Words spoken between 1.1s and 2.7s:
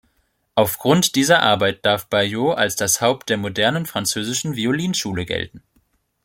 dieser Arbeit darf Baillot